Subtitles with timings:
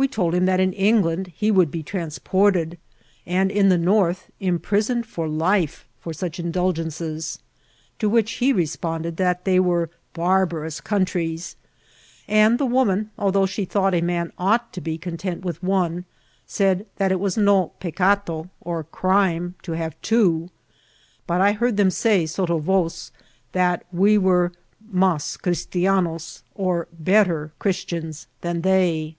[0.00, 2.78] We told him that in England he would be transported,
[3.26, 7.38] and in the North imprisoned for life for such indulgences,
[7.98, 11.54] to which he responded that they were barbarous countries;
[12.26, 16.06] and the woman, al though she thought a man ought to be content with one,
[16.46, 20.48] said that it was no peeeato at crime to have two;
[21.26, 23.10] but I heard them say, satio voce^
[23.52, 24.54] that we were ^^
[24.90, 29.18] mas Christianos," <nr better Christians than they.